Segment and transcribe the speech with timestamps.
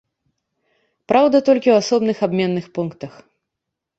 [1.11, 3.11] Праўда, толькі ў асобных абменных пунктах.